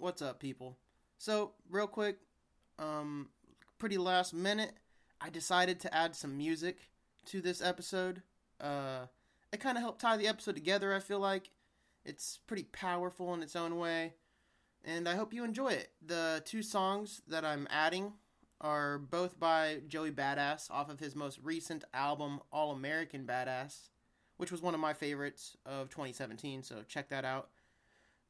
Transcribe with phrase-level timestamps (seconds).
[0.00, 0.78] What's up, people?
[1.18, 2.20] So, real quick,
[2.78, 3.28] um,
[3.78, 4.72] pretty last minute,
[5.20, 6.88] I decided to add some music
[7.26, 8.22] to this episode.
[8.58, 9.08] Uh,
[9.52, 11.50] it kind of helped tie the episode together, I feel like.
[12.02, 14.14] It's pretty powerful in its own way,
[14.86, 15.90] and I hope you enjoy it.
[16.00, 18.14] The two songs that I'm adding
[18.62, 23.90] are both by Joey Badass off of his most recent album, All American Badass,
[24.38, 27.50] which was one of my favorites of 2017, so check that out.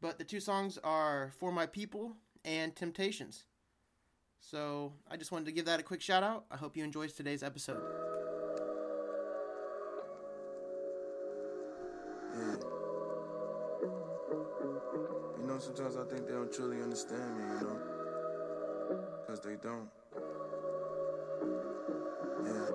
[0.00, 3.44] But the two songs are For My People and Temptations.
[4.40, 6.46] So I just wanted to give that a quick shout out.
[6.50, 7.82] I hope you enjoyed today's episode.
[12.34, 12.56] Yeah.
[15.38, 17.78] You know, sometimes I think they don't truly understand me, you know?
[19.20, 19.88] Because they don't.
[22.46, 22.72] Uh.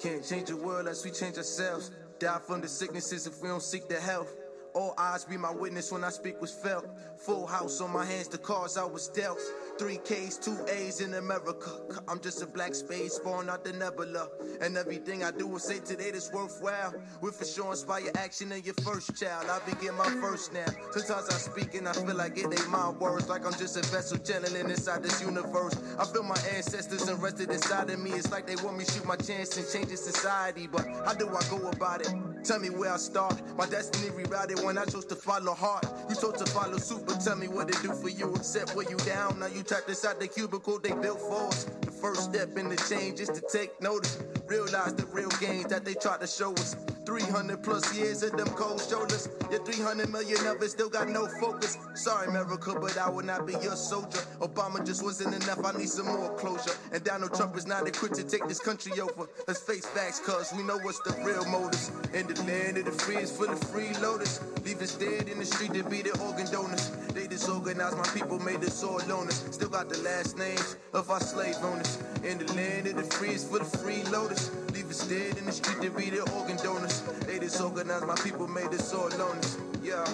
[0.00, 1.92] Can't change the world unless we change ourselves.
[2.24, 4.34] Die from the sicknesses if we don't seek the health.
[4.72, 6.86] All eyes be my witness when I speak was felt.
[7.18, 9.38] Full house on my hands, the cards I was dealt.
[9.76, 11.70] Three K's, two A's in America.
[12.06, 14.28] I'm just a black space born out the nebula.
[14.60, 16.94] And everything I do will say today that's worthwhile.
[17.20, 19.46] With for sure inspire action in your first child.
[19.50, 20.66] I begin my first now.
[20.92, 23.28] Sometimes I speak and I feel like it ain't my words.
[23.28, 25.76] Like I'm just a vessel channeling inside this universe.
[25.98, 28.12] I feel my ancestors invested inside of me.
[28.12, 30.68] It's like they want me to shoot my chance and change society.
[30.68, 32.33] But how do I go about it?
[32.44, 33.40] Tell me where I start.
[33.56, 35.86] My destiny rerouted when I chose to follow heart.
[36.10, 38.34] You chose to follow suit, but tell me what it do for you.
[38.34, 39.38] Except where you down.
[39.38, 41.64] Now you trapped inside the cubicle they built for us.
[41.80, 44.18] The first step in the change is to take notice.
[44.46, 46.76] Realize the real gains that they try to show us.
[47.06, 49.28] 300 plus years of them cold shoulders.
[49.50, 51.76] Your 300 million of it still got no focus.
[51.94, 54.20] Sorry, America, but I will not be your soldier.
[54.40, 55.64] Obama just wasn't enough.
[55.64, 56.72] I need some more closure.
[56.92, 59.28] And Donald Trump is not equipped to take this country over.
[59.46, 61.90] Let's face facts, cuz we know what's the real motives.
[62.12, 64.40] In the land of the free is full of freeloaders.
[64.64, 66.90] Leave us dead in the street to be the organ donors.
[67.12, 69.52] They disorganized my people, made us all loners.
[69.52, 71.98] Still got the last names of our slave owners.
[72.24, 74.33] In the land of the free is full of freeloaders.
[74.72, 77.00] Leave us dead in the street to be the organ donors.
[77.26, 79.58] They disorganized my people, made us all loners.
[79.82, 80.04] Yeah,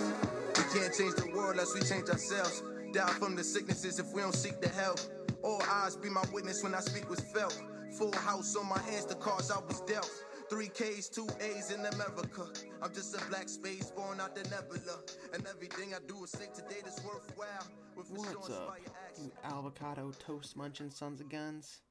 [0.56, 2.62] we can't change the world unless we change ourselves.
[2.92, 4.98] Die from the sicknesses if we don't seek the help.
[5.42, 7.58] All eyes be my witness when I speak was felt.
[7.98, 10.10] Full house on my hands, the cards I was dealt.
[10.50, 12.46] Three K's, two A's in America.
[12.82, 14.98] I'm just a black space born out the nebula.
[15.32, 17.66] And everything I do is say today that's worthwhile.
[17.96, 18.76] With What's up,
[19.16, 21.82] you avocado toast munching sons of guns?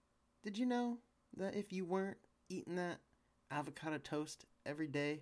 [0.43, 0.97] Did you know
[1.37, 2.17] that if you weren't
[2.49, 2.99] eating that
[3.51, 5.21] avocado toast every day,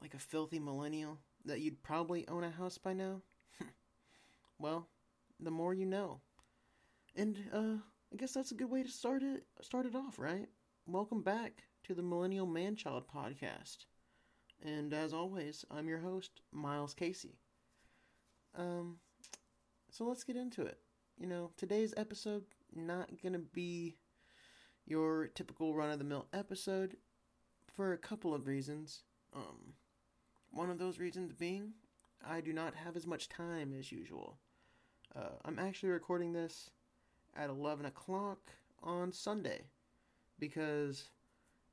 [0.00, 3.22] like a filthy millennial, that you'd probably own a house by now?
[4.58, 4.88] well,
[5.38, 6.20] the more you know.
[7.16, 9.44] And uh, I guess that's a good way to start it.
[9.60, 10.48] Start it off, right?
[10.86, 13.86] Welcome back to the Millennial Manchild podcast.
[14.62, 17.38] And as always, I'm your host, Miles Casey.
[18.56, 18.96] Um,
[19.90, 20.78] so let's get into it.
[21.18, 23.96] You know, today's episode not gonna be
[24.90, 26.96] your typical run of the mill episode
[27.72, 29.04] for a couple of reasons.
[29.34, 29.74] Um,
[30.50, 31.74] one of those reasons being
[32.26, 34.36] I do not have as much time as usual.
[35.14, 36.70] Uh, I'm actually recording this
[37.36, 38.50] at 11 o'clock
[38.82, 39.62] on Sunday
[40.40, 41.04] because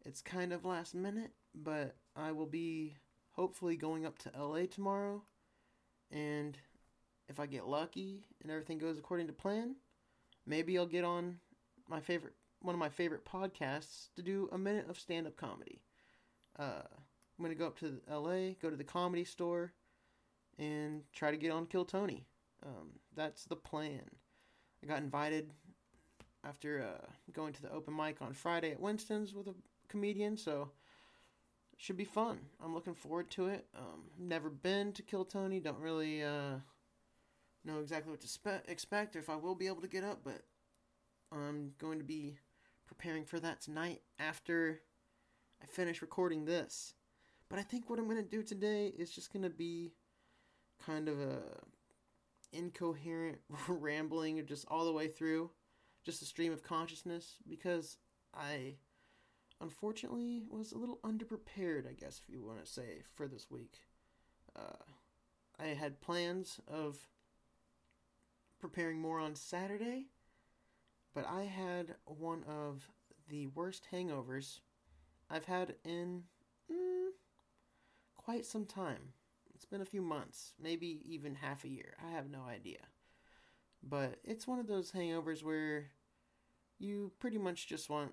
[0.05, 2.97] it's kind of last minute, but I will be
[3.31, 5.23] hopefully going up to LA tomorrow.
[6.11, 6.55] And
[7.28, 9.75] if I get lucky and everything goes according to plan,
[10.45, 11.39] maybe I'll get on
[11.89, 15.81] my favorite one of my favorite podcasts to do a minute of stand-up comedy.
[16.57, 16.81] Uh,
[17.38, 19.73] I'm gonna go up to LA, go to the comedy store,
[20.57, 22.25] and try to get on Kill Tony.
[22.66, 24.09] Um, that's the plan.
[24.84, 25.51] I got invited
[26.44, 29.53] after uh, going to the open mic on Friday at Winston's with a
[29.88, 30.72] comedian, so
[31.78, 32.40] should be fun.
[32.63, 33.67] I'm looking forward to it.
[33.78, 36.56] Um, never been to Kill Tony, don't really uh,
[37.63, 40.22] know exactly what to spe- expect or if I will be able to get up,
[40.23, 40.41] but
[41.31, 42.38] I'm going to be
[42.87, 44.81] preparing for that tonight after
[45.61, 46.93] I finish recording this.
[47.49, 49.93] But I think what I'm going to do today is just going to be
[50.85, 51.39] kind of a
[52.53, 55.51] incoherent rambling just all the way through,
[56.03, 57.97] just a stream of consciousness because
[58.34, 58.75] I
[59.61, 63.79] unfortunately was a little underprepared, I guess if you want to say, for this week.
[64.55, 64.83] Uh,
[65.59, 66.97] I had plans of
[68.59, 70.07] preparing more on Saturday,
[71.17, 72.91] but I had one of
[73.28, 74.59] the worst hangovers
[75.31, 76.22] I've had in
[76.72, 77.08] mm,
[78.16, 79.14] quite some time.
[79.55, 81.96] It's been a few months, maybe even half a year.
[82.08, 82.81] I have no idea.
[83.81, 85.87] But it's one of those hangovers where
[86.78, 88.11] you pretty much just want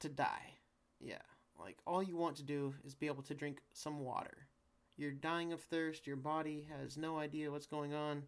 [0.00, 0.54] to die.
[0.98, 1.22] Yeah.
[1.56, 4.48] Like all you want to do is be able to drink some water.
[4.96, 6.04] You're dying of thirst.
[6.04, 8.24] Your body has no idea what's going on.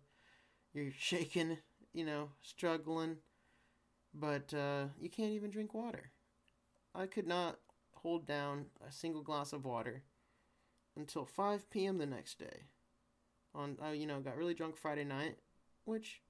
[0.72, 1.58] You're shaking,
[1.92, 3.16] you know, struggling,
[4.18, 6.10] but uh, you can't even drink water.
[6.94, 7.58] I could not
[7.92, 10.02] hold down a single glass of water
[10.96, 11.98] until 5 p.m.
[11.98, 12.64] the next day.
[13.54, 15.36] On, I, you know, got really drunk Friday night,
[15.84, 16.22] which,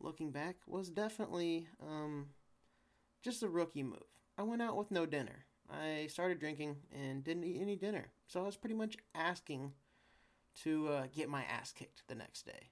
[0.00, 2.26] looking back, was definitely um,
[3.22, 4.04] just a rookie move.
[4.38, 5.46] I went out with no dinner.
[5.70, 8.08] I started drinking and didn't eat any dinner.
[8.26, 9.72] So I was pretty much asking
[10.62, 12.70] to uh, get my ass kicked the next day.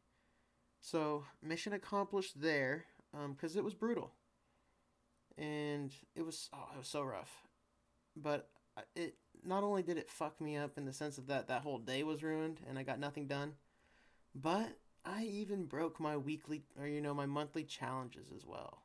[0.80, 4.12] So, mission accomplished there because um, it was brutal.
[5.36, 7.42] And it was, oh, it was so rough.
[8.16, 8.48] But
[8.94, 11.78] it not only did it fuck me up in the sense of that that whole
[11.78, 13.52] day was ruined and I got nothing done,
[14.34, 18.82] but I even broke my weekly or you know my monthly challenges as well.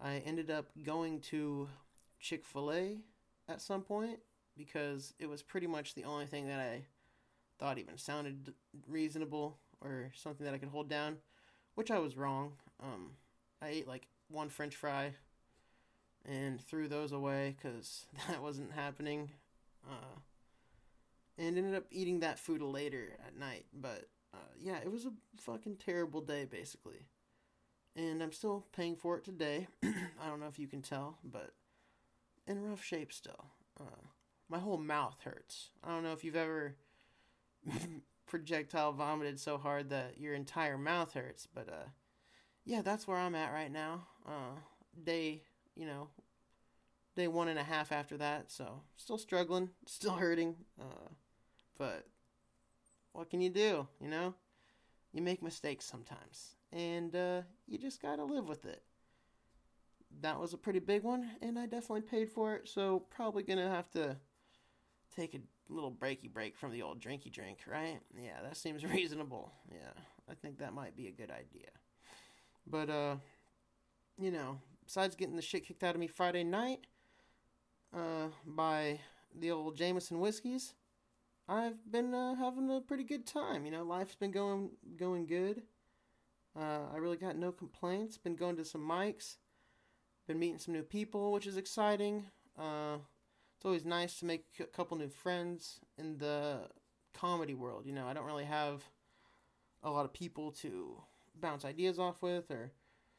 [0.00, 1.68] I ended up going to
[2.20, 2.98] Chick-fil-A
[3.48, 4.18] at some point
[4.56, 6.82] because it was pretty much the only thing that I
[7.58, 8.52] thought even sounded
[8.88, 11.18] reasonable or something that I could hold down,
[11.74, 12.52] which I was wrong.
[12.82, 13.12] Um,
[13.60, 15.12] I ate like one French fry
[16.28, 19.30] and threw those away because that wasn't happening.
[19.88, 20.18] Uh,
[21.38, 23.66] and ended up eating that food later at night.
[23.72, 27.06] But uh, yeah, it was a fucking terrible day basically.
[27.94, 29.68] And I'm still paying for it today.
[29.84, 31.50] I don't know if you can tell, but
[32.46, 33.46] in rough shape still.
[33.78, 34.06] Uh,
[34.48, 35.70] my whole mouth hurts.
[35.82, 36.76] I don't know if you've ever
[38.26, 41.88] projectile vomited so hard that your entire mouth hurts, but uh,
[42.64, 44.06] yeah, that's where I'm at right now.
[44.26, 44.58] Uh,
[45.02, 45.42] day,
[45.76, 46.08] you know,
[47.16, 50.56] day one and a half after that, so still struggling, still hurting.
[50.80, 51.08] Uh,
[51.78, 52.06] but
[53.12, 53.86] what can you do?
[54.00, 54.34] You know,
[55.12, 58.82] you make mistakes sometimes, and uh, you just gotta live with it
[60.20, 62.68] that was a pretty big one, and I definitely paid for it.
[62.68, 64.16] So probably gonna have to
[65.14, 68.00] take a little breaky break from the old drinky drink, right?
[68.16, 69.52] Yeah, that seems reasonable.
[69.70, 69.92] Yeah,
[70.30, 71.70] I think that might be a good idea.
[72.66, 73.16] But uh,
[74.18, 74.58] you know,
[74.92, 76.86] besides getting the shit kicked out of me Friday night,
[77.96, 79.00] uh, by
[79.34, 80.74] the old Jameson whiskeys,
[81.48, 83.64] I've been uh, having a pretty good time.
[83.64, 84.68] You know, life's been going
[84.98, 85.62] going good.
[86.54, 88.18] Uh, I really got no complaints.
[88.18, 89.36] Been going to some mics
[90.28, 92.26] been meeting some new people, which is exciting.
[92.58, 92.98] Uh,
[93.56, 96.68] it's always nice to make a couple new friends in the
[97.14, 97.86] comedy world.
[97.86, 98.84] You know, I don't really have
[99.82, 101.02] a lot of people to
[101.40, 102.72] bounce ideas off with or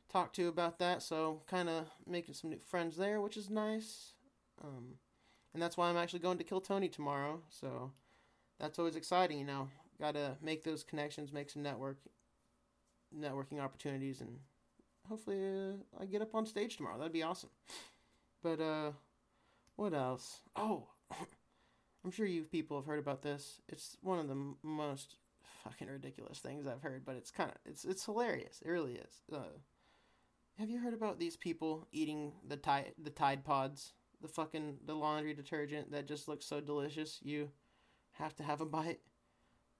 [0.10, 4.14] talk to about that, so kind of making some new friends there, which is nice.
[4.64, 4.96] Um,
[5.54, 7.92] and that's why I'm actually going to Kill Tony tomorrow, so
[8.60, 9.40] that's always exciting.
[9.40, 9.70] You know,
[10.00, 11.98] got to make those connections, make some network
[13.16, 14.40] networking opportunities, and
[15.08, 16.98] hopefully uh, I get up on stage tomorrow.
[16.98, 17.50] That'd be awesome.
[18.42, 18.92] But uh,
[19.76, 20.42] what else?
[20.56, 20.88] Oh,
[22.06, 23.62] I'm sure you people have heard about this.
[23.70, 25.16] It's one of the most
[25.64, 28.62] fucking ridiculous things I've heard, but it's kind of it's it's hilarious.
[28.66, 29.22] It really is.
[29.32, 29.58] Uh,
[30.58, 34.94] have you heard about these people eating the tide the Tide Pods, the fucking the
[34.94, 37.20] laundry detergent that just looks so delicious?
[37.22, 37.50] You
[38.14, 39.00] have to have a bite.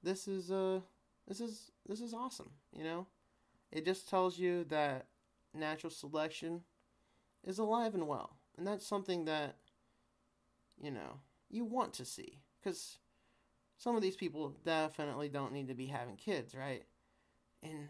[0.04, 0.82] This is uh
[1.28, 2.52] this is this is awesome.
[2.76, 3.08] You know,
[3.72, 5.08] it just tells you that
[5.54, 6.62] natural selection
[7.46, 8.38] is alive and well.
[8.58, 9.58] And that's something that,
[10.82, 12.40] you know, you want to see.
[12.62, 12.98] Because
[13.78, 16.84] some of these people definitely don't need to be having kids, right?
[17.64, 17.90] And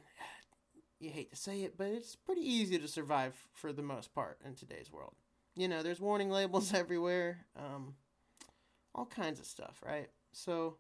[1.04, 4.40] you hate to say it, but it's pretty easy to survive for the most part
[4.46, 5.14] in today's world.
[5.56, 7.96] You know, there's warning labels everywhere, um,
[8.96, 10.10] all kinds of stuff, right?
[10.32, 10.78] So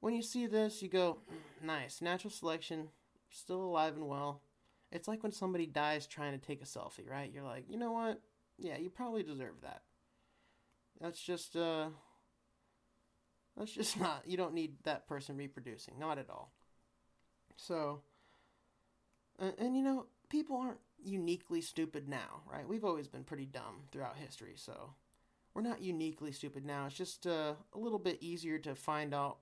[0.00, 1.18] when you see this, you go,
[1.62, 2.88] nice, natural selection,
[3.30, 4.42] still alive and well.
[4.90, 7.30] It's like when somebody dies trying to take a selfie, right?
[7.32, 8.20] You're like, you know what?
[8.56, 9.82] Yeah, you probably deserve that.
[11.00, 11.88] That's just, uh,
[13.56, 15.98] that's just not, you don't need that person reproducing.
[15.98, 16.52] Not at all.
[17.56, 18.02] So,
[19.38, 22.66] and, and you know, people aren't uniquely stupid now, right?
[22.68, 24.94] We've always been pretty dumb throughout history, so
[25.54, 26.86] we're not uniquely stupid now.
[26.86, 29.38] It's just uh, a little bit easier to find out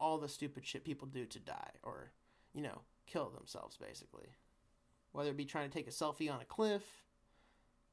[0.00, 2.10] all the stupid shit people do to die or,
[2.52, 4.28] you know, kill themselves, basically
[5.14, 6.82] whether it be trying to take a selfie on a cliff,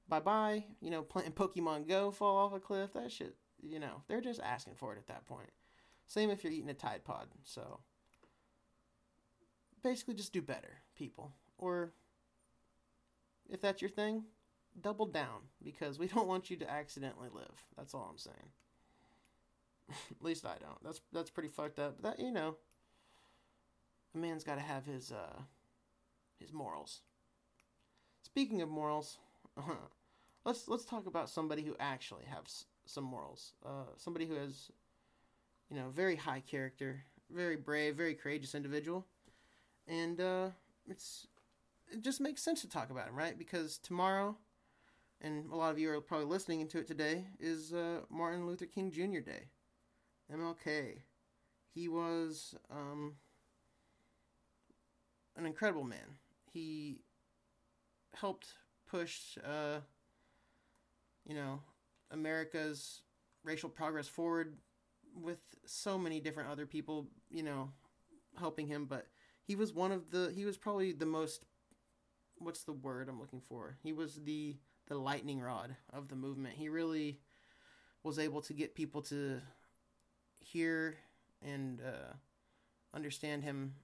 [0.10, 4.02] bye bye, you know, playing Pokemon Go, fall off a cliff, that shit, you know,
[4.08, 5.52] they're just asking for it at that point.
[6.08, 7.28] Same if you're eating a Tide Pod.
[7.44, 7.80] So
[9.84, 11.32] basically, just do better, people.
[11.58, 11.92] Or
[13.50, 14.24] if that's your thing,
[14.80, 17.66] double down because we don't want you to accidentally live.
[17.78, 18.52] That's all I'm saying.
[19.90, 20.82] At least I don't.
[20.84, 21.98] That's that's pretty fucked up.
[22.02, 22.56] But that you know,
[24.16, 25.42] a man's got to have his uh
[26.40, 27.02] his morals.
[28.24, 29.18] Speaking of morals,
[30.46, 33.54] let's let's talk about somebody who actually has some morals.
[33.66, 34.72] Uh, somebody who has,
[35.70, 39.06] you know, very high character, very brave, very courageous individual,
[39.88, 40.48] and uh,
[40.88, 41.28] it's
[41.92, 43.38] it just makes sense to talk about him, right?
[43.38, 44.38] Because tomorrow,
[45.22, 48.66] and a lot of you are probably listening to it today, is uh, Martin Luther
[48.66, 49.20] King Jr.
[49.20, 49.50] Day,
[50.34, 51.00] MLK.
[51.74, 53.16] He was um,
[55.38, 56.18] an incredible man.
[56.52, 57.02] He
[58.14, 58.54] helped
[58.90, 59.80] push, uh,
[61.26, 61.62] you know,
[62.12, 63.02] America's
[63.44, 64.56] racial progress forward
[65.16, 67.70] with so many different other people, you know,
[68.38, 68.86] helping him.
[68.86, 69.08] But
[69.44, 70.32] he was one of the.
[70.34, 71.46] He was probably the most.
[72.38, 73.78] What's the word I'm looking for?
[73.84, 74.58] He was the
[74.88, 76.56] the lightning rod of the movement.
[76.56, 77.20] He really
[78.04, 79.42] was able to get people to
[80.44, 80.98] hear
[81.42, 82.14] and uh,
[82.94, 83.76] understand him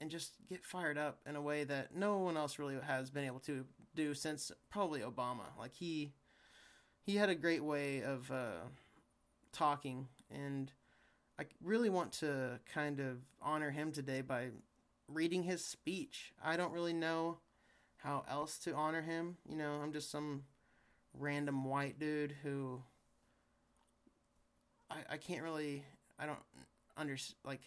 [0.00, 3.24] and just get fired up in a way that no one else really has been
[3.24, 3.64] able to
[3.94, 5.46] do since probably Obama.
[5.58, 6.12] Like he
[7.02, 8.66] he had a great way of uh,
[9.52, 10.72] talking, and
[11.38, 14.48] I really want to kind of honor him today by
[15.08, 16.32] reading his speech.
[16.42, 17.38] I don't really know
[17.98, 19.36] how else to honor him.
[19.48, 20.44] You know, I'm just some
[21.18, 22.82] random white dude who
[24.90, 25.84] I I can't really
[26.18, 26.38] I don't
[26.96, 27.60] understand like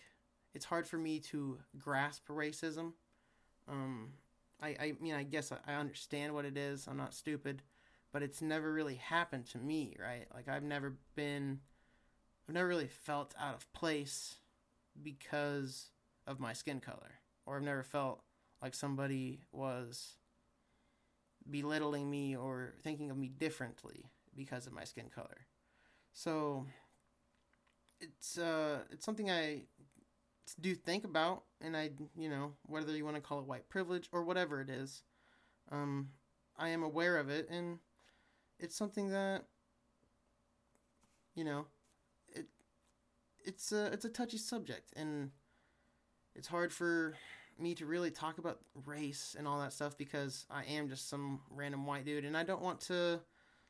[0.53, 2.93] it's hard for me to grasp racism.
[3.67, 4.13] Um,
[4.61, 6.87] I I mean I guess I, I understand what it is.
[6.87, 7.61] I'm not stupid,
[8.15, 10.25] but it's never really happened to me, right?
[10.33, 11.59] Like I've never been,
[12.47, 14.35] I've never really felt out of place
[15.03, 15.89] because
[16.25, 18.21] of my skin color, or I've never felt
[18.61, 20.13] like somebody was
[21.49, 25.47] belittling me or thinking of me differently because of my skin color.
[26.13, 26.65] So
[27.99, 29.63] it's uh it's something I
[30.61, 34.09] do think about and I you know whether you want to call it white privilege
[34.11, 35.03] or whatever it is
[35.71, 36.09] um
[36.57, 37.79] I am aware of it and
[38.59, 39.45] it's something that
[41.35, 41.65] you know
[42.33, 42.47] it
[43.43, 45.31] it's a it's a touchy subject and
[46.35, 47.15] it's hard for
[47.59, 51.39] me to really talk about race and all that stuff because I am just some
[51.49, 53.21] random white dude and I don't want to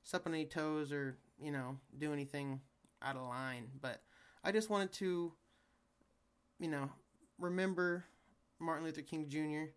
[0.04, 2.62] step on any toes or you know do anything
[3.02, 4.02] out of line but
[4.46, 5.34] I just wanted to,
[6.60, 6.88] you know,
[7.40, 8.06] remember
[8.60, 9.72] Martin Luther King Jr.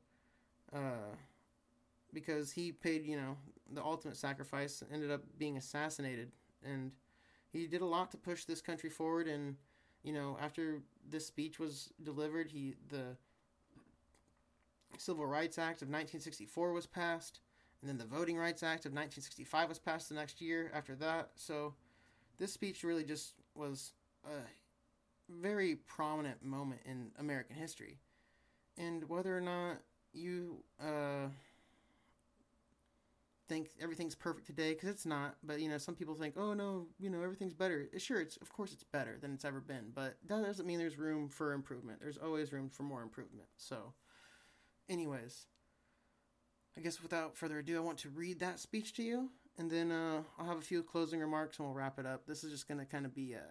[0.76, 1.16] Uh,
[2.12, 3.38] because he paid, you know,
[3.72, 6.92] the ultimate sacrifice, ended up being assassinated, and
[7.50, 9.26] he did a lot to push this country forward.
[9.26, 9.56] And
[10.02, 13.16] you know, after this speech was delivered, he the
[15.00, 17.40] Civil Rights Act of 1964 was passed,
[17.80, 21.30] and then the Voting Rights Act of 1965 was passed the next year after that.
[21.36, 21.74] So
[22.38, 23.92] this speech really just was
[24.24, 24.38] a
[25.28, 27.98] very prominent moment in American history.
[28.76, 29.78] And whether or not
[30.12, 31.28] you uh,
[33.48, 36.86] think everything's perfect today, because it's not, but you know, some people think, oh no,
[36.98, 37.88] you know, everything's better.
[37.98, 40.98] Sure, it's of course it's better than it's ever been, but that doesn't mean there's
[40.98, 42.00] room for improvement.
[42.00, 43.48] There's always room for more improvement.
[43.56, 43.94] So,
[44.88, 45.46] anyways,
[46.76, 49.90] I guess without further ado, I want to read that speech to you, and then
[49.90, 52.26] uh, I'll have a few closing remarks and we'll wrap it up.
[52.26, 53.42] This is just going to kind of be a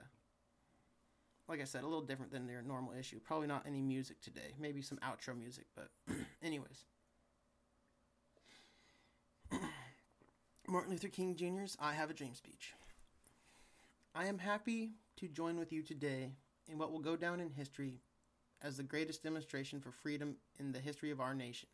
[1.48, 3.20] like I said, a little different than their normal issue.
[3.24, 4.54] Probably not any music today.
[4.60, 5.90] Maybe some outro music, but
[6.44, 6.86] anyways.
[10.68, 12.74] Martin Luther King Jr.'s I Have a Dream speech.
[14.14, 16.34] I am happy to join with you today
[16.68, 18.02] in what will go down in history
[18.62, 21.70] as the greatest demonstration for freedom in the history of our nation.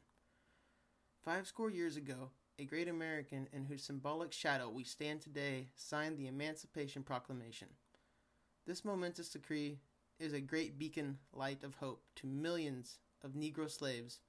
[1.23, 6.17] Five score years ago, a great American in whose symbolic shadow we stand today signed
[6.17, 7.69] the Emancipation Proclamation.
[8.67, 9.79] This momentous decree
[10.19, 14.19] is a great beacon light of hope to millions of Negro slaves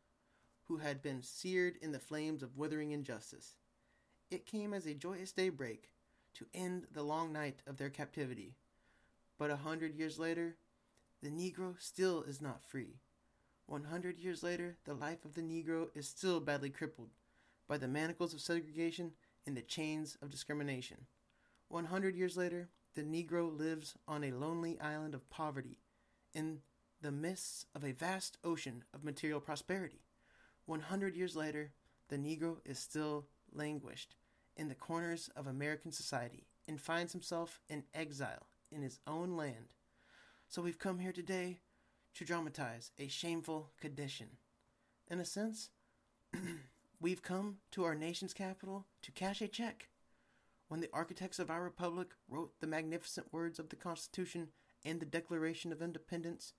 [0.65, 3.55] who had been seared in the flames of withering injustice.
[4.31, 5.91] It came as a joyous daybreak
[6.35, 8.55] to end the long night of their captivity.
[9.39, 10.57] But a hundred years later,
[11.25, 12.99] the Negro still is not free.
[13.65, 17.09] One hundred years later, the life of the Negro is still badly crippled
[17.67, 19.13] by the manacles of segregation
[19.47, 21.07] and the chains of discrimination.
[21.69, 25.79] One hundred years later, the Negro lives on a lonely island of poverty
[26.35, 26.59] in
[27.01, 30.03] the midst of a vast ocean of material prosperity.
[30.67, 31.73] 100 years later,
[32.09, 34.15] the Negro is still languished
[34.59, 39.73] in the corners of American society and finds himself in exile in his own land.
[40.49, 41.61] So we've come here today
[42.15, 44.29] to dramatize a shameful condition.
[45.11, 45.71] In a sense,
[47.01, 49.89] we've come to our nation's capital to cash a check
[50.69, 54.49] when the architects of our republic wrote the magnificent words of the Constitution
[54.85, 56.53] and the Declaration of Independence,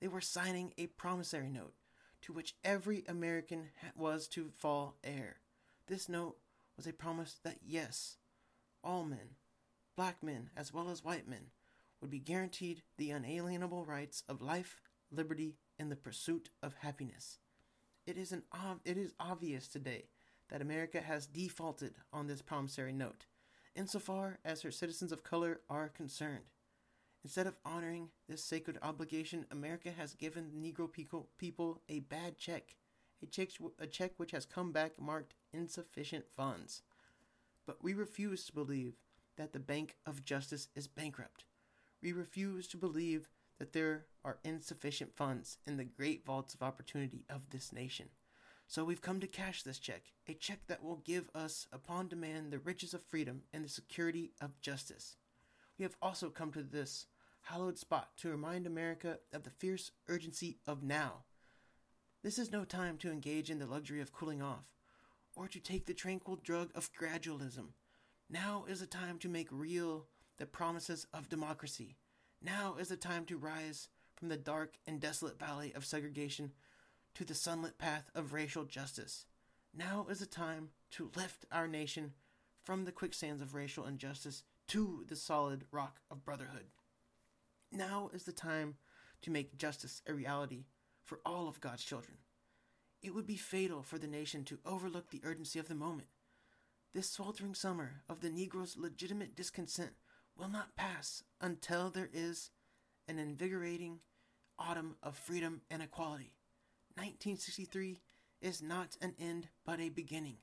[0.00, 1.74] they were signing a promissory note
[2.22, 5.36] to which every American was to fall heir.
[5.86, 6.36] This note
[6.76, 8.16] was a promise that yes,
[8.82, 9.36] all men,
[9.96, 11.46] black men as well as white men,
[12.06, 17.40] would be guaranteed the unalienable rights of life, liberty, and the pursuit of happiness.
[18.06, 20.04] It is, an ob- it is obvious today
[20.48, 23.26] that America has defaulted on this promissory note,
[23.74, 26.44] insofar as her citizens of color are concerned.
[27.24, 30.88] Instead of honoring this sacred obligation, America has given Negro
[31.36, 32.76] people, a bad check,
[33.20, 33.48] a check,
[33.80, 36.82] a check which has come back marked insufficient funds.
[37.66, 38.94] But we refuse to believe
[39.36, 41.46] that the Bank of Justice is bankrupt.
[42.02, 47.24] We refuse to believe that there are insufficient funds in the great vaults of opportunity
[47.30, 48.10] of this nation.
[48.68, 52.50] So we've come to cash this check, a check that will give us, upon demand,
[52.50, 55.16] the riches of freedom and the security of justice.
[55.78, 57.06] We have also come to this
[57.42, 61.24] hallowed spot to remind America of the fierce urgency of now.
[62.24, 64.64] This is no time to engage in the luxury of cooling off,
[65.36, 67.68] or to take the tranquil drug of gradualism.
[68.28, 71.96] Now is the time to make real the promises of democracy.
[72.42, 76.52] Now is the time to rise from the dark and desolate valley of segregation
[77.14, 79.26] to the sunlit path of racial justice.
[79.74, 82.12] Now is the time to lift our nation
[82.64, 86.66] from the quicksands of racial injustice to the solid rock of brotherhood.
[87.72, 88.76] Now is the time
[89.22, 90.64] to make justice a reality
[91.04, 92.18] for all of God's children.
[93.02, 96.08] It would be fatal for the nation to overlook the urgency of the moment.
[96.92, 99.92] This sweltering summer of the Negro's legitimate discontent
[100.38, 102.50] will not pass until there is
[103.08, 104.00] an invigorating
[104.58, 106.32] autumn of freedom and equality.
[106.94, 108.00] 1963
[108.40, 110.36] is not an end but a beginning.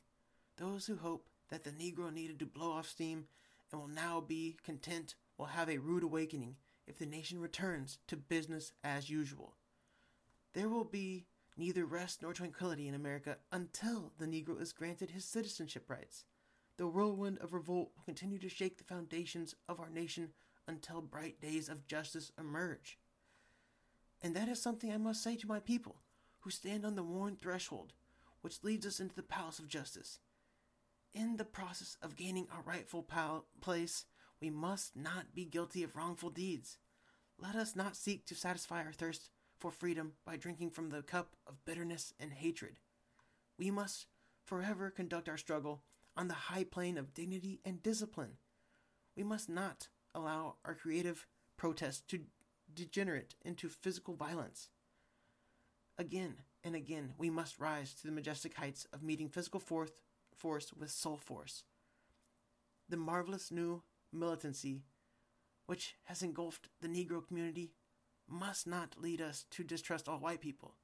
[0.58, 3.26] Those who hope that the Negro needed to blow off steam
[3.72, 6.56] and will now be content will have a rude awakening
[6.88, 9.56] if the nation returns to business as usual.
[10.54, 11.26] There will be
[11.58, 16.26] neither rest nor tranquility in America until the Negro is granted his citizenship rights.
[16.78, 20.30] The whirlwind of revolt will continue to shake the foundations of our nation
[20.68, 22.98] until bright days of justice emerge.
[24.22, 25.98] And that is something I must say to my people
[26.40, 27.94] who stand on the worn threshold
[28.44, 30.20] which leads us into the palace of justice.
[31.14, 34.06] In the process of gaining our rightful pal- place,
[34.42, 36.78] we must not be guilty of wrongful deeds.
[37.40, 41.38] Let us not seek to satisfy our thirst for freedom by drinking from the cup
[41.48, 42.80] of bitterness and hatred.
[43.58, 44.08] We must
[44.44, 45.84] forever conduct our struggle
[46.16, 48.38] on the high plane of dignity and discipline.
[49.16, 52.22] We must not allow our creative protest to
[52.74, 54.70] degenerate into physical violence.
[55.98, 59.92] Again and again, we must rise to the majestic heights of meeting physical force,
[60.36, 61.64] force with soul force.
[62.90, 64.84] The marvelous new militancy
[65.66, 67.72] which has engulfed the Negro community
[68.28, 70.76] must not lead us to distrust all white people.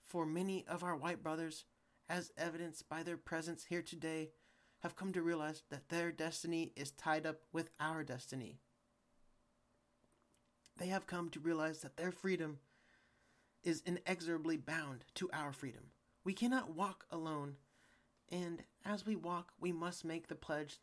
[0.00, 1.64] For many of our white brothers,
[2.08, 4.30] as evidenced by their presence here today,
[4.80, 8.58] have come to realize that their destiny is tied up with our destiny.
[10.78, 12.58] They have come to realize that their freedom
[13.62, 15.90] is inexorably bound to our freedom.
[16.24, 17.56] We cannot walk alone,
[18.30, 20.80] and as we walk, we must make the pledge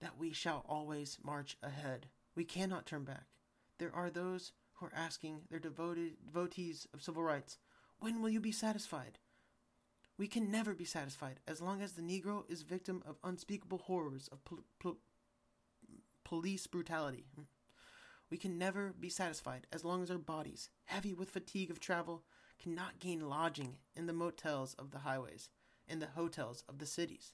[0.00, 2.06] that we shall always march ahead.
[2.34, 3.26] We cannot turn back.
[3.78, 7.58] There are those who are asking their devoted devotees of civil rights,
[7.98, 9.18] when will you be satisfied?
[10.20, 14.28] We can never be satisfied as long as the Negro is victim of unspeakable horrors
[14.30, 14.98] of pol- pol-
[16.24, 17.24] police brutality.
[18.28, 22.22] We can never be satisfied as long as our bodies, heavy with fatigue of travel,
[22.62, 25.48] cannot gain lodging in the motels of the highways
[25.88, 27.32] and the hotels of the cities.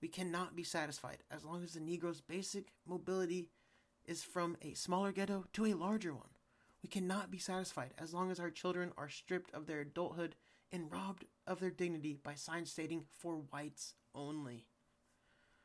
[0.00, 3.50] We cannot be satisfied as long as the Negro's basic mobility
[4.06, 6.30] is from a smaller ghetto to a larger one.
[6.82, 10.34] We cannot be satisfied as long as our children are stripped of their adulthood
[10.72, 14.66] and robbed of their dignity by signs stating for whites only.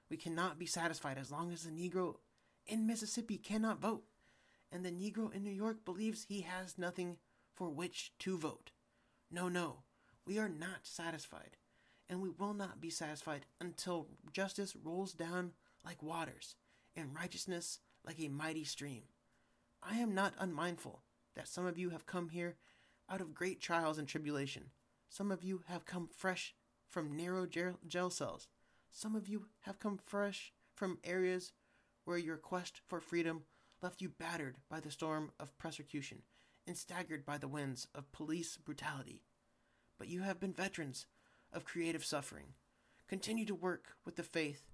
[0.09, 2.17] We cannot be satisfied as long as the Negro
[2.65, 4.03] in Mississippi cannot vote,
[4.71, 7.17] and the Negro in New York believes he has nothing
[7.55, 8.71] for which to vote.
[9.31, 9.77] No, no,
[10.25, 11.57] we are not satisfied,
[12.09, 15.51] and we will not be satisfied until justice rolls down
[15.85, 16.55] like waters
[16.95, 19.03] and righteousness like a mighty stream.
[19.81, 21.03] I am not unmindful
[21.35, 22.55] that some of you have come here
[23.09, 24.71] out of great trials and tribulation
[25.09, 26.55] some of you have come fresh
[26.87, 28.47] from narrow jail cells.
[28.91, 31.51] Some of you have come fresh from areas
[32.05, 33.43] where your quest for freedom
[33.81, 36.23] left you battered by the storm of persecution
[36.65, 39.23] and staggered by the winds of police brutality.
[39.97, 41.05] But you have been veterans
[41.51, 42.53] of creative suffering.
[43.07, 44.71] Continue to work with the faith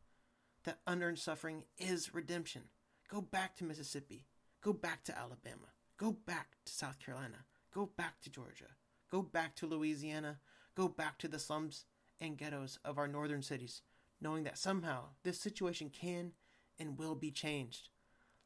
[0.64, 2.64] that unearned suffering is redemption.
[3.10, 4.26] Go back to Mississippi.
[4.62, 5.68] Go back to Alabama.
[5.98, 7.46] Go back to South Carolina.
[7.74, 8.76] Go back to Georgia.
[9.14, 10.40] Go back to Louisiana.
[10.74, 11.86] Go back to the slums
[12.20, 13.84] and ghettos of our northern cities,
[14.20, 16.32] knowing that somehow this situation can
[16.80, 17.90] and will be changed.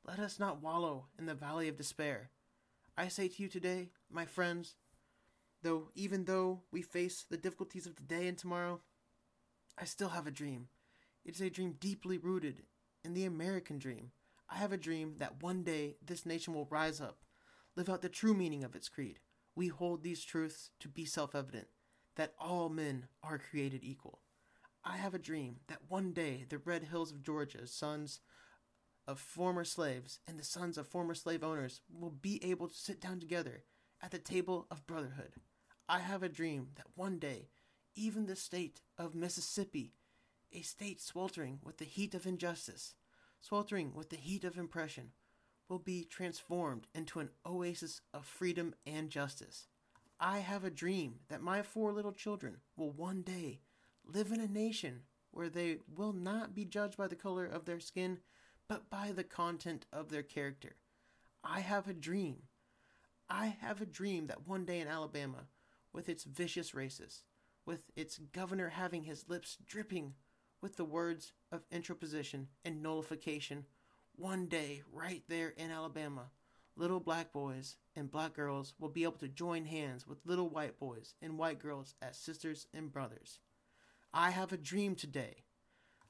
[0.06, 2.32] let us not wallow in the valley of despair.
[2.97, 4.75] I say to you today, my friends,
[5.62, 8.82] though even though we face the difficulties of today and tomorrow,
[9.77, 10.67] I still have a dream.
[11.23, 12.63] It is a dream deeply rooted
[13.06, 14.12] in the American dream.
[14.49, 17.19] I have a dream that one day this nation will rise up,
[17.77, 19.19] live out the true meaning of its creed.
[19.58, 21.65] We hold these truths to be self evident
[22.15, 24.22] that all men are created equal.
[24.86, 28.20] I have a dream that one day the red hills of Georgia, sons
[29.08, 33.02] of former slaves and the sons of former slave owners, will be able to sit
[33.02, 33.63] down together
[34.00, 35.32] at the table of brotherhood.
[35.89, 37.50] I have a dream that one day
[37.96, 39.96] even the state of Mississippi,
[40.54, 42.93] a state sweltering with the heat of injustice,
[43.41, 45.13] sweltering with the heat of oppression,
[45.69, 49.67] will be transformed into an oasis of freedom and justice.
[50.19, 53.60] I have a dream that my four little children will one day
[54.06, 55.01] live in a nation
[55.32, 58.19] where they will not be judged by the color of their skin,
[58.67, 60.75] but by the content of their character.
[61.43, 62.43] I have a dream.
[63.30, 65.45] I have a dream that one day in Alabama,
[65.93, 67.21] with its vicious racists,
[67.65, 70.13] with its governor having his lips dripping
[70.62, 73.65] with the words of interposition and nullification,
[74.17, 76.32] one day, right there in Alabama,
[76.75, 80.80] little black boys and black girls will be able to join hands with little white
[80.80, 83.39] boys and white girls as sisters and brothers.
[84.12, 85.43] I have a dream today.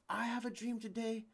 [0.10, 1.26] I have a dream today.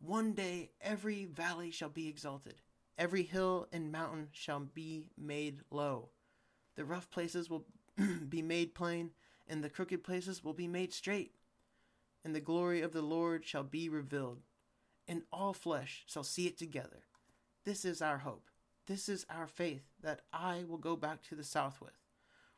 [0.00, 2.60] One day every valley shall be exalted,
[2.98, 6.10] every hill and mountain shall be made low.
[6.76, 7.64] The rough places will
[8.28, 9.12] be made plain,
[9.48, 11.32] and the crooked places will be made straight.
[12.22, 14.42] And the glory of the Lord shall be revealed,
[15.08, 17.02] and all flesh shall see it together.
[17.64, 18.50] This is our hope.
[18.86, 21.98] This is our faith that I will go back to the south with.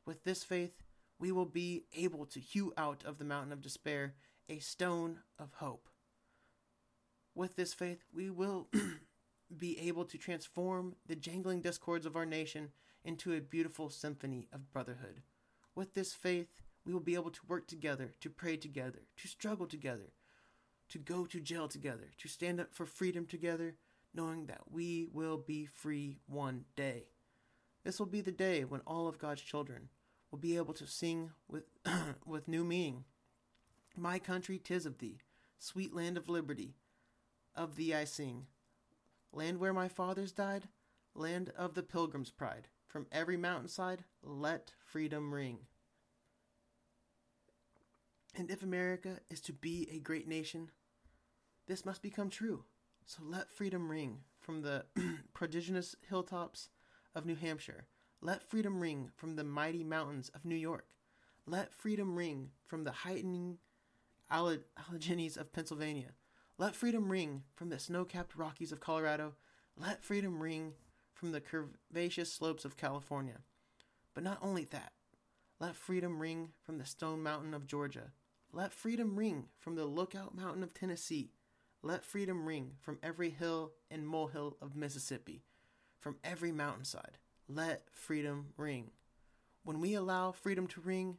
[0.04, 0.82] With this faith,
[1.18, 4.14] we will be able to hew out of the mountain of despair
[4.48, 5.88] a stone of hope.
[7.34, 8.68] With this faith, we will
[9.56, 12.70] be able to transform the jangling discords of our nation
[13.04, 15.22] into a beautiful symphony of brotherhood.
[15.74, 16.48] With this faith,
[16.84, 20.12] we will be able to work together, to pray together, to struggle together,
[20.90, 23.74] to go to jail together, to stand up for freedom together,
[24.14, 27.04] knowing that we will be free one day.
[27.84, 29.88] This will be the day when all of God's children
[30.30, 31.64] will be able to sing with,
[32.26, 33.04] with new meaning.
[33.96, 35.18] My country, tis of thee,
[35.58, 36.74] sweet land of liberty,
[37.54, 38.46] of thee I sing.
[39.32, 40.68] Land where my fathers died,
[41.14, 42.68] land of the pilgrim's pride.
[42.86, 45.58] From every mountainside, let freedom ring.
[48.36, 50.70] And if America is to be a great nation,
[51.70, 52.64] this must become true.
[53.06, 54.86] So let freedom ring from the
[55.34, 56.68] prodigious hilltops
[57.14, 57.86] of New Hampshire.
[58.20, 60.88] Let freedom ring from the mighty mountains of New York.
[61.46, 63.58] Let freedom ring from the heightening
[64.32, 66.10] Alleghenies of Pennsylvania.
[66.58, 69.34] Let freedom ring from the snow capped Rockies of Colorado.
[69.76, 70.72] Let freedom ring
[71.14, 73.38] from the curvaceous slopes of California.
[74.12, 74.92] But not only that,
[75.60, 78.10] let freedom ring from the Stone Mountain of Georgia.
[78.52, 81.30] Let freedom ring from the Lookout Mountain of Tennessee.
[81.82, 85.42] Let freedom ring from every hill and molehill of Mississippi,
[85.98, 87.18] from every mountainside.
[87.48, 88.90] Let freedom ring.
[89.64, 91.16] When we allow freedom to ring,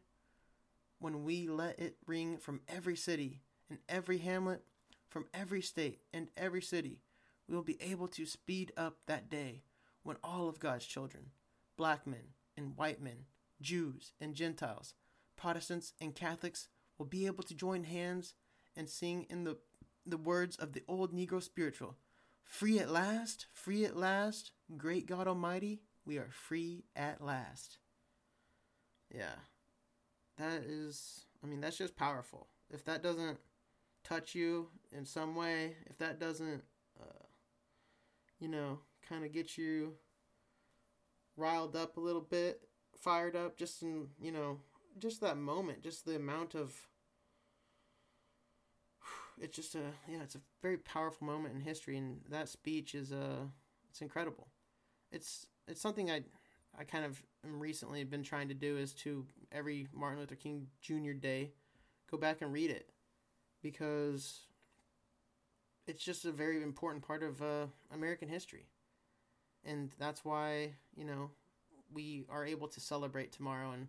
[0.99, 4.63] when we let it ring from every city and every hamlet,
[5.09, 6.99] from every state and every city,
[7.47, 9.63] we will be able to speed up that day
[10.03, 11.31] when all of God's children,
[11.75, 13.25] black men and white men,
[13.61, 14.93] Jews and Gentiles,
[15.35, 18.35] Protestants and Catholics, will be able to join hands
[18.75, 19.57] and sing in the,
[20.05, 21.97] the words of the old Negro spiritual
[22.51, 27.77] Free at last, free at last, great God Almighty, we are free at last.
[29.09, 29.35] Yeah.
[30.37, 32.47] That is, I mean, that's just powerful.
[32.69, 33.37] If that doesn't
[34.03, 36.61] touch you in some way, if that doesn't,
[36.99, 37.25] uh,
[38.39, 39.93] you know, kind of get you
[41.37, 44.59] riled up a little bit, fired up, just in, you know,
[44.99, 46.75] just that moment, just the amount of
[49.41, 53.11] it's just a yeah, it's a very powerful moment in history, and that speech is
[53.11, 53.45] uh
[53.89, 54.47] it's incredible.
[55.11, 56.23] It's it's something I
[56.77, 61.13] I kind of recently been trying to do is to every Martin Luther King Jr.
[61.13, 61.51] Day
[62.09, 62.89] go back and read it
[63.61, 64.41] because
[65.87, 68.67] it's just a very important part of uh, American history,
[69.65, 71.31] and that's why you know
[71.93, 73.87] we are able to celebrate tomorrow and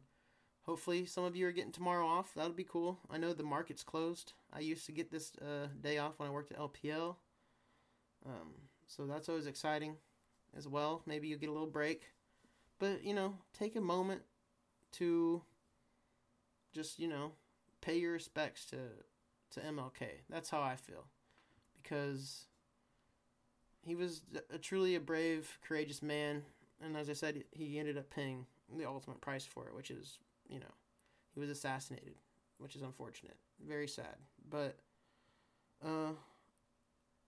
[0.62, 2.32] hopefully some of you are getting tomorrow off.
[2.34, 2.98] That'll be cool.
[3.10, 4.32] I know the market's closed.
[4.52, 7.16] I used to get this uh, day off when I worked at LPL.
[8.26, 8.52] Um,
[8.86, 9.96] so that's always exciting
[10.56, 11.02] as well.
[11.06, 12.02] Maybe you get a little break.
[12.78, 14.22] But, you know, take a moment
[14.92, 15.42] to
[16.72, 17.32] just, you know,
[17.80, 18.76] pay your respects to
[19.52, 20.04] to MLK.
[20.30, 21.04] That's how I feel.
[21.82, 22.46] Because
[23.82, 26.42] he was a truly a brave, courageous man,
[26.82, 28.46] and as I said, he ended up paying
[28.76, 30.74] the ultimate price for it, which is, you know,
[31.34, 32.14] he was assassinated,
[32.58, 34.16] which is unfortunate, very sad.
[34.48, 34.78] But,
[35.84, 36.12] uh,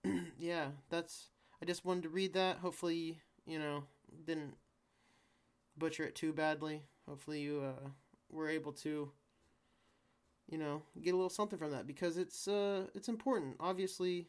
[0.39, 1.29] yeah, that's.
[1.61, 2.57] I just wanted to read that.
[2.57, 3.83] Hopefully, you know,
[4.25, 4.55] didn't
[5.77, 6.83] butcher it too badly.
[7.07, 7.89] Hopefully, you uh,
[8.29, 9.11] were able to,
[10.49, 13.55] you know, get a little something from that because it's uh, it's important.
[13.59, 14.27] Obviously,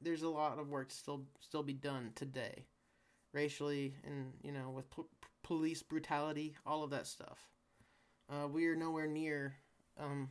[0.00, 2.66] there's a lot of work to still still be done today,
[3.32, 4.90] racially and you know with
[5.46, 7.38] police brutality, all of that stuff.
[8.28, 9.54] Uh, we are nowhere near.
[9.96, 10.30] Um,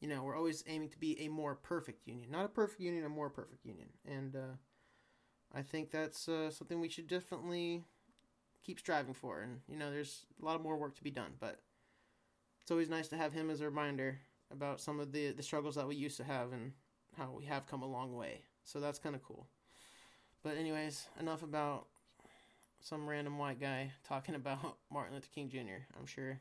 [0.00, 3.04] you know, we're always aiming to be a more perfect union, not a perfect union,
[3.04, 4.54] a more perfect union, and uh,
[5.52, 7.82] I think that's uh, something we should definitely
[8.64, 9.40] keep striving for.
[9.40, 11.58] And you know, there's a lot of more work to be done, but
[12.60, 14.20] it's always nice to have him as a reminder
[14.52, 16.72] about some of the the struggles that we used to have and
[17.16, 18.42] how we have come a long way.
[18.62, 19.48] So that's kind of cool.
[20.44, 21.88] But anyways, enough about
[22.82, 25.84] some random white guy talking about Martin Luther King Jr.
[25.98, 26.40] I'm sure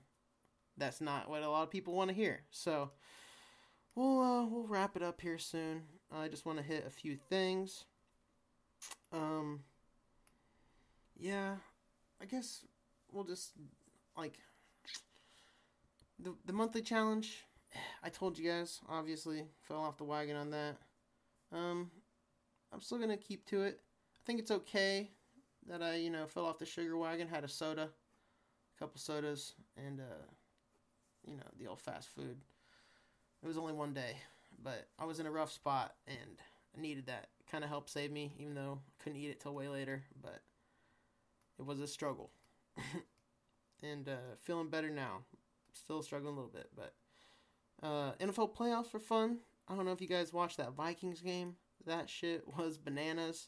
[0.77, 2.41] that's not what a lot of people want to hear.
[2.51, 2.91] So
[3.95, 5.83] we'll uh, we'll wrap it up here soon.
[6.11, 7.85] I just want to hit a few things.
[9.13, 9.61] Um,
[11.17, 11.55] yeah,
[12.21, 12.65] I guess
[13.11, 13.51] we'll just
[14.17, 14.39] like
[16.19, 17.45] the the monthly challenge.
[18.03, 20.77] I told you guys, obviously, fell off the wagon on that.
[21.53, 21.91] Um,
[22.73, 23.79] I'm still gonna keep to it.
[24.15, 25.11] I think it's okay
[25.67, 27.27] that I, you know, fell off the sugar wagon.
[27.27, 30.25] Had a soda, a couple sodas, and uh,
[31.25, 32.37] you know, the old fast food.
[33.43, 34.15] It was only one day,
[34.63, 36.39] but I was in a rough spot and
[36.77, 37.29] I needed that.
[37.51, 40.03] Kind of helped save me, even though I couldn't eat it till way later.
[40.21, 40.41] But
[41.59, 42.31] it was a struggle,
[43.83, 45.19] and uh, feeling better now.
[45.73, 46.93] Still struggling a little bit, but
[47.81, 49.39] uh, NFL playoffs were fun.
[49.67, 51.55] I don't know if you guys watched that Vikings game.
[51.85, 53.47] That shit was bananas.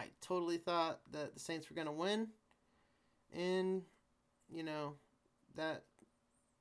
[0.00, 2.28] I totally thought that the Saints were gonna win,
[3.34, 3.82] and
[4.50, 4.94] you know
[5.56, 5.84] that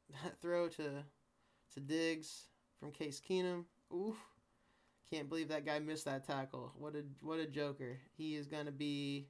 [0.24, 1.04] that throw to
[1.74, 2.48] to Diggs
[2.80, 3.64] from Case Keenum.
[3.94, 4.18] Oof.
[5.10, 6.74] Can't believe that guy missed that tackle.
[6.78, 7.98] What a what a joker.
[8.18, 9.28] He is gonna be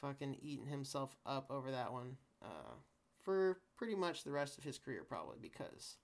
[0.00, 2.16] fucking eating himself up over that one.
[2.42, 2.74] Uh,
[3.22, 5.96] for pretty much the rest of his career probably because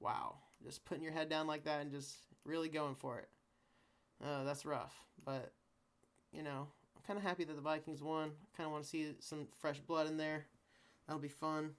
[0.00, 0.36] wow.
[0.64, 3.28] Just putting your head down like that and just really going for it.
[4.24, 4.94] Uh, that's rough.
[5.24, 5.52] But
[6.32, 8.30] you know, I'm kinda happy that the Vikings won.
[8.30, 10.46] I Kinda wanna see some fresh blood in there.
[11.06, 11.76] That'll be fun.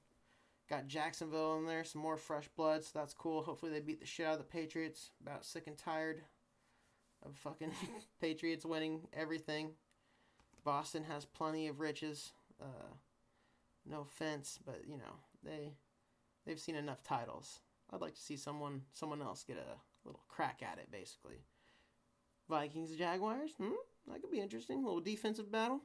[0.70, 3.42] Got Jacksonville in there, some more fresh blood, so that's cool.
[3.42, 5.12] Hopefully they beat the shit out of the Patriots.
[5.22, 6.22] About sick and tired
[7.24, 7.72] of fucking
[8.22, 9.72] Patriots winning everything.
[10.64, 12.32] Boston has plenty of riches.
[12.62, 12.94] Uh,
[13.86, 15.74] no offense, but you know they
[16.46, 17.60] they've seen enough titles.
[17.92, 21.44] I'd like to see someone someone else get a little crack at it, basically.
[22.50, 23.74] Vikings Jaguars, hmm,
[24.10, 24.80] that could be interesting.
[24.80, 25.82] A little defensive battle.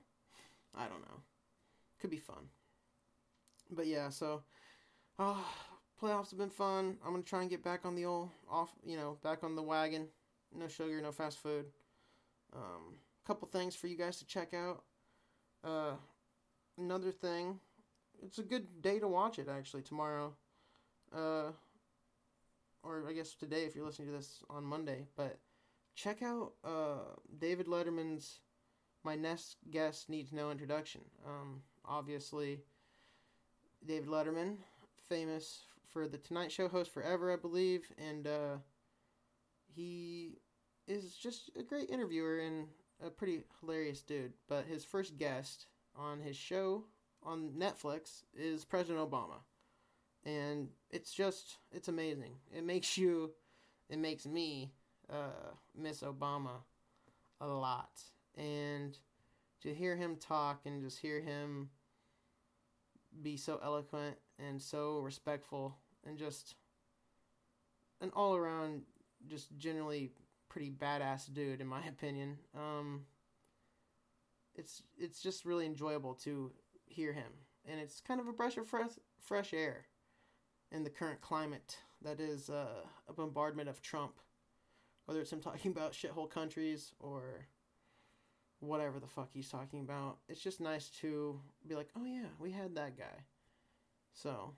[0.74, 1.20] I don't know.
[2.00, 2.48] Could be fun.
[3.70, 4.42] But yeah, so
[5.18, 5.46] Oh,
[6.02, 6.96] playoffs have been fun.
[7.04, 9.62] I'm gonna try and get back on the old off, you know, back on the
[9.62, 10.08] wagon.
[10.56, 11.66] No sugar, no fast food.
[12.54, 14.82] Um, couple things for you guys to check out.
[15.62, 15.92] Uh,
[16.78, 17.58] another thing,
[18.22, 20.34] it's a good day to watch it actually tomorrow.
[21.14, 21.52] Uh,
[22.82, 25.06] or I guess today if you're listening to this on Monday.
[25.16, 25.38] But
[25.94, 28.40] check out uh David Letterman's
[29.02, 32.60] "My Next Guest Needs No Introduction." Um, obviously,
[33.86, 34.56] David Letterman
[35.08, 38.56] famous for the Tonight Show host forever, I believe, and uh,
[39.74, 40.38] he
[40.86, 42.66] is just a great interviewer and
[43.04, 44.32] a pretty hilarious dude.
[44.48, 46.84] But his first guest on his show
[47.22, 49.42] on Netflix is President Obama,
[50.24, 52.34] and it's just it's amazing.
[52.52, 53.30] It makes you,
[53.88, 54.72] it makes me
[55.10, 56.62] uh, miss Obama
[57.40, 58.02] a lot,
[58.36, 58.98] and
[59.62, 61.70] to hear him talk and just hear him
[63.22, 66.56] be so eloquent and so respectful and just
[68.00, 68.82] an all around
[69.28, 70.10] just generally
[70.48, 72.36] pretty badass dude in my opinion.
[72.54, 73.02] Um
[74.54, 76.52] it's it's just really enjoyable to
[76.86, 77.32] hear him
[77.66, 79.86] and it's kind of a breath of fresh fresh air
[80.70, 84.14] in the current climate that is uh, a bombardment of Trump
[85.06, 87.46] whether it's him talking about shithole countries or
[88.60, 90.18] whatever the fuck he's talking about.
[90.28, 93.24] It's just nice to be like, "Oh yeah, we had that guy."
[94.12, 94.54] So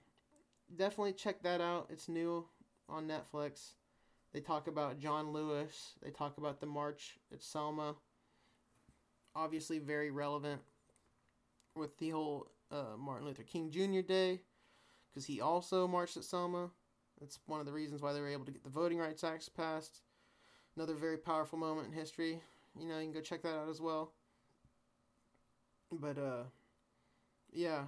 [0.75, 1.89] definitely check that out.
[1.91, 2.47] It's new
[2.89, 3.73] on Netflix.
[4.33, 5.95] They talk about John Lewis.
[6.03, 7.95] They talk about the march at Selma.
[9.35, 10.61] Obviously, very relevant
[11.75, 14.01] with the whole uh, Martin Luther King Jr.
[14.01, 14.41] Day
[15.13, 16.71] because he also marched at Selma.
[17.21, 19.55] That's one of the reasons why they were able to get the Voting Rights Act
[19.57, 20.01] passed.
[20.77, 22.41] Another very powerful moment in history.
[22.79, 24.13] you know, you can go check that out as well.
[25.91, 26.43] But uh,
[27.53, 27.85] yeah.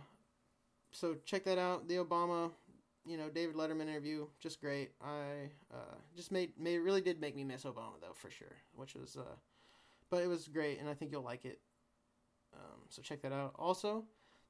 [0.90, 1.87] So check that out.
[1.87, 2.51] The Obama,
[3.05, 4.92] you know, David Letterman interview, just great.
[5.03, 8.94] I uh, just made made really did make me miss Obama though for sure, which
[8.94, 9.37] was uh,
[10.11, 11.61] but it was great, and I think you'll like it.
[12.55, 13.55] Um, so check that out.
[13.59, 14.05] Also,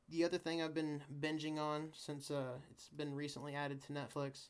[0.09, 4.48] the other thing I've been binging on since uh, it's been recently added to Netflix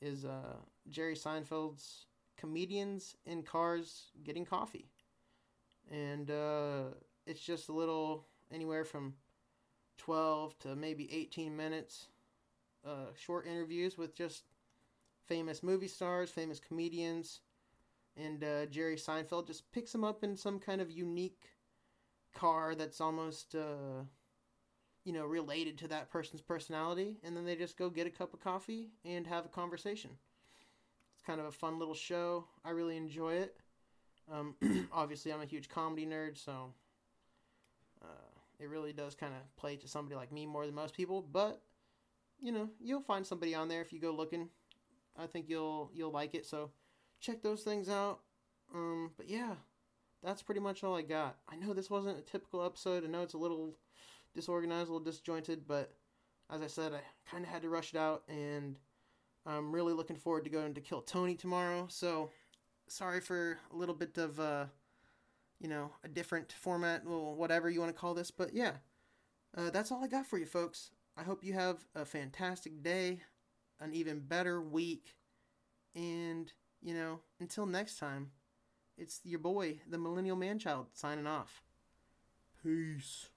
[0.00, 0.56] is uh,
[0.90, 2.06] Jerry Seinfeld's
[2.36, 4.90] comedians in cars getting coffee,
[5.90, 6.84] and uh,
[7.26, 9.14] it's just a little anywhere from
[9.98, 12.08] twelve to maybe eighteen minutes,
[12.86, 14.44] uh, short interviews with just
[15.26, 17.40] famous movie stars, famous comedians,
[18.16, 21.42] and uh, Jerry Seinfeld just picks them up in some kind of unique
[22.34, 23.54] car that's almost.
[23.54, 24.04] Uh,
[25.04, 28.32] you know, related to that person's personality, and then they just go get a cup
[28.32, 30.10] of coffee and have a conversation.
[31.22, 32.46] It's kind of a fun little show.
[32.64, 33.54] I really enjoy it.
[34.32, 34.56] Um,
[34.92, 36.72] obviously, I'm a huge comedy nerd, so
[38.02, 41.22] uh, it really does kind of play to somebody like me more than most people.
[41.22, 41.62] But
[42.40, 44.48] you know, you'll find somebody on there if you go looking.
[45.16, 46.44] I think you'll you'll like it.
[46.44, 46.70] So
[47.20, 48.18] check those things out.
[48.74, 49.54] Um, but yeah,
[50.24, 51.36] that's pretty much all I got.
[51.48, 53.04] I know this wasn't a typical episode.
[53.04, 53.76] I know it's a little
[54.34, 55.92] disorganized, a little disjointed, but
[56.50, 58.74] as I said, I kind of had to rush it out, and
[59.44, 61.86] I'm really looking forward to going to Kill Tony tomorrow.
[61.90, 62.30] So,
[62.88, 64.66] sorry for a little bit of, uh,
[65.58, 68.72] you know, a different format, well, whatever you want to call this, but yeah,
[69.56, 70.90] uh, that's all I got for you, folks.
[71.16, 73.20] I hope you have a fantastic day,
[73.80, 75.16] an even better week,
[75.94, 78.30] and, you know, until next time,
[78.96, 81.62] it's your boy, the Millennial Manchild, signing off.
[82.62, 83.28] Peace.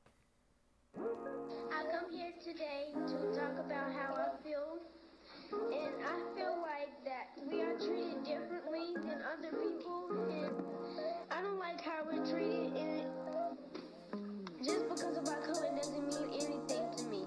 [0.96, 4.78] I come here today to talk about how I feel.
[5.52, 5.85] And
[7.50, 10.10] we are treated differently than other people.
[10.30, 10.54] And
[11.32, 12.76] I don't like how we're treated.
[12.76, 13.06] And
[14.64, 17.24] just because of our color doesn't mean anything to me.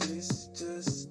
[0.00, 1.01] It's just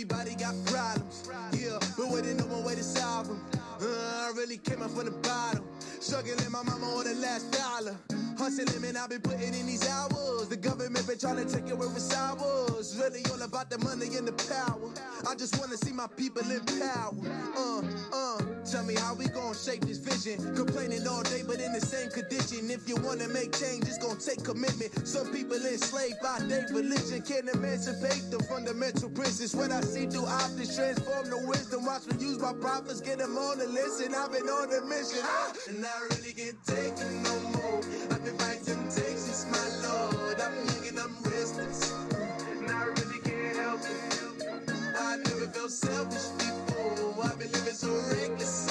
[0.00, 3.38] everybody got problems, yeah, but waiting no one way to solve them.
[3.82, 5.62] Uh, I really came up from the bottom,
[6.00, 7.96] struggling my mama on the last dollar.
[8.38, 10.48] Hustling, man, I've been putting in these hours.
[10.48, 12.96] The government been trying to take it away from ours.
[12.96, 14.88] Really all about the money and the power.
[15.28, 17.12] I just wanna see my people in power.
[17.54, 20.56] Uh, uh, tell me how we gon' shape this vision.
[20.56, 22.70] Complaining all day, but in the same condition.
[22.70, 23.79] If you wanna make change,
[24.20, 25.06] take commitment.
[25.08, 29.54] Some people enslaved by their religion can't emancipate the fundamental principles.
[29.54, 31.86] What I see through optics transform the wisdom.
[31.86, 34.14] Watch me use my prophets, get them on the listen.
[34.14, 37.80] I've been on a mission, ah, and I really can't take it no more.
[38.12, 40.40] I've been fighting temptations, my lord.
[40.40, 44.96] I'm young and I'm restless, and I really can't help it.
[44.98, 47.24] I never felt selfish before.
[47.24, 48.69] I've been living so reckless,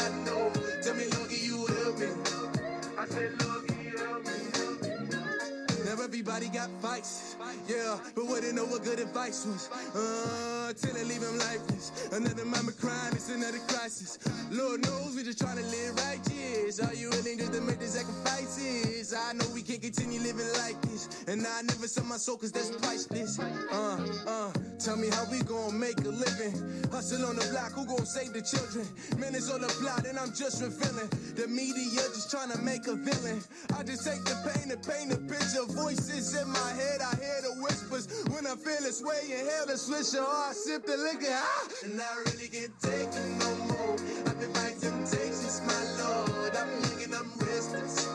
[6.39, 7.36] everybody got vices,
[7.67, 9.69] yeah, but wouldn't know what good advice was.
[9.93, 12.10] Uh, till they leave him lifeless.
[12.12, 14.19] Another mama crying, it's another crisis.
[14.51, 16.79] Lord knows we just trying to live righteous.
[16.79, 19.13] Are you willing just to make the sacrifices?
[19.13, 22.51] I know we can't continue living like this, and I never sell my soul cause
[22.51, 23.39] that's priceless.
[23.39, 26.53] Uh, uh, tell me how we gon' make a living.
[26.91, 28.86] Hustle on the block, who gon' save the children?
[29.17, 31.10] Minutes on the plot, and I'm just revealing.
[31.36, 33.41] The media just trying to make a villain.
[33.77, 35.65] I just take the pain and paint a picture.
[35.69, 38.08] Voices in my head, I hear the whispers.
[38.29, 41.32] When I feel this way, inhale the swisher, or I sip the liquor.
[41.32, 41.68] Ah!
[41.86, 43.95] And I really can't take it no more.
[44.28, 46.55] I've been fighting temptations, my lord.
[46.55, 48.07] I'm young I'm restless.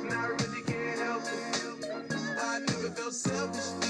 [0.00, 1.86] And I really can't help it.
[2.42, 3.85] I never felt selfish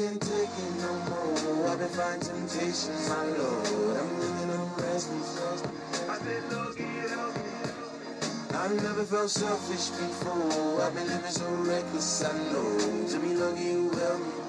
[0.00, 1.68] can't take it no more.
[1.68, 3.96] I've been fighting temptations, my lord.
[4.00, 5.62] I'm living on restless.
[6.08, 7.36] I've been looking up.
[8.54, 10.80] I've never felt selfish before.
[10.80, 13.08] I've been living so reckless, I know.
[13.08, 14.39] To be lucky, you help me.